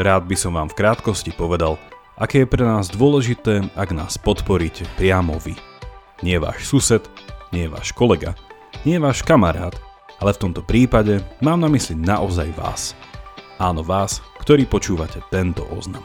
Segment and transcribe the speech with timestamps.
[0.00, 1.76] Rád by som vám v krátkosti povedal,
[2.16, 5.52] aké je pre nás dôležité, ak nás podporíte priamo vy.
[6.24, 7.04] Nie váš sused,
[7.52, 8.32] nie váš kolega,
[8.88, 9.76] nie váš kamarát,
[10.16, 12.96] ale v tomto prípade mám na mysli naozaj vás.
[13.60, 16.04] Áno vás, ktorí počúvate tento oznam.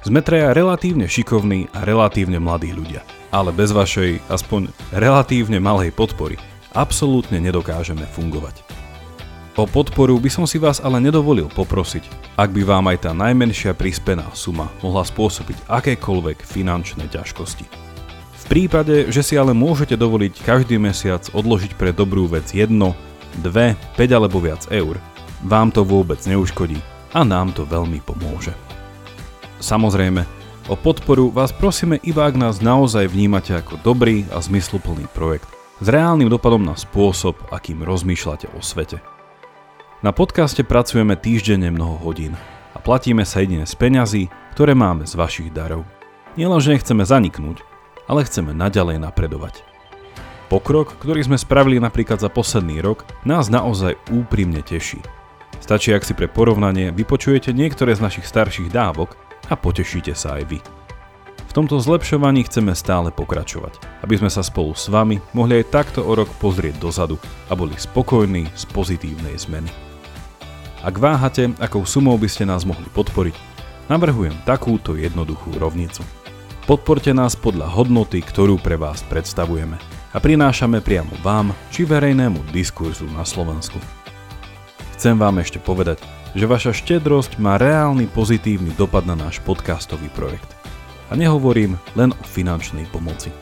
[0.00, 6.40] Sme traja relatívne šikovní a relatívne mladí ľudia, ale bez vašej, aspoň relatívne malej podpory,
[6.72, 8.64] absolútne nedokážeme fungovať.
[9.60, 13.74] O podporu by som si vás ale nedovolil poprosiť, ak by vám aj tá najmenšia
[13.74, 17.66] prispená suma mohla spôsobiť akékoľvek finančné ťažkosti.
[18.38, 23.42] V prípade, že si ale môžete dovoliť každý mesiac odložiť pre dobrú vec 1, 2,
[23.42, 25.02] 5 alebo viac eur,
[25.42, 26.78] vám to vôbec neuškodí
[27.10, 28.54] a nám to veľmi pomôže.
[29.58, 30.22] Samozrejme,
[30.70, 35.50] o podporu vás prosíme iba ak nás naozaj vnímate ako dobrý a zmysluplný projekt
[35.82, 39.17] s reálnym dopadom na spôsob, akým rozmýšľate o svete.
[39.98, 42.38] Na podcaste pracujeme týždenne mnoho hodín
[42.70, 45.82] a platíme sa jedine z peňazí, ktoré máme z vašich darov.
[46.38, 47.66] Nielenže nechceme zaniknúť,
[48.06, 49.66] ale chceme naďalej napredovať.
[50.46, 55.02] Pokrok, ktorý sme spravili napríklad za posledný rok, nás naozaj úprimne teší.
[55.58, 59.18] Stačí, ak si pre porovnanie vypočujete niektoré z našich starších dávok
[59.50, 60.58] a potešíte sa aj vy.
[61.50, 66.06] V tomto zlepšovaní chceme stále pokračovať, aby sme sa spolu s vami mohli aj takto
[66.06, 67.18] o rok pozrieť dozadu
[67.50, 69.87] a boli spokojní z pozitívnej zmeny.
[70.78, 73.34] Ak váhate, akou sumou by ste nás mohli podporiť,
[73.90, 76.06] navrhujem takúto jednoduchú rovnicu.
[76.70, 79.74] Podporte nás podľa hodnoty, ktorú pre vás predstavujeme
[80.14, 83.82] a prinášame priamo vám či verejnému diskurzu na Slovensku.
[84.94, 85.98] Chcem vám ešte povedať,
[86.38, 90.46] že vaša štedrosť má reálny pozitívny dopad na náš podcastový projekt.
[91.10, 93.34] A nehovorím len o finančnej pomoci.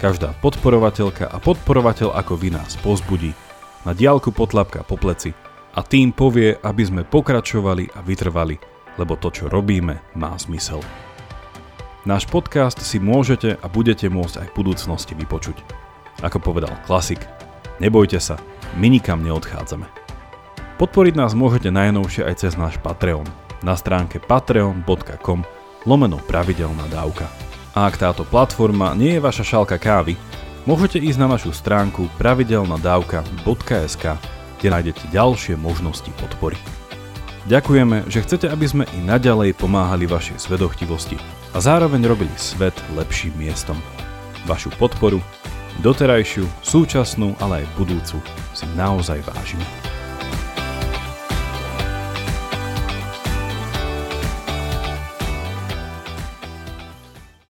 [0.00, 3.36] Každá podporovateľka a podporovateľ ako vy nás pozbudí,
[3.84, 5.36] na diálku potlapka po pleci
[5.74, 8.58] a tým povie, aby sme pokračovali a vytrvali,
[8.98, 10.82] lebo to, čo robíme, má zmysel.
[12.08, 15.60] Náš podcast si môžete a budete môcť aj v budúcnosti vypočuť.
[16.24, 17.20] Ako povedal klasik,
[17.76, 18.40] nebojte sa,
[18.80, 19.84] my nikam neodchádzame.
[20.80, 23.28] Podporiť nás môžete najnovšie aj cez náš Patreon
[23.60, 25.44] na stránke patreon.com
[25.84, 27.28] lomeno pravidelná dávka.
[27.76, 30.16] A ak táto platforma nie je vaša šálka kávy,
[30.64, 36.60] môžete ísť na našu stránku pravidelnadavka.sk kde nájdete ďalšie možnosti podpory.
[37.48, 41.16] Ďakujeme, že chcete, aby sme i naďalej pomáhali vašej svedochtivosti
[41.56, 43.80] a zároveň robili svet lepším miestom.
[44.44, 45.24] Vašu podporu,
[45.80, 48.20] doterajšiu, súčasnú, ale aj budúcu
[48.52, 49.64] si naozaj vážime.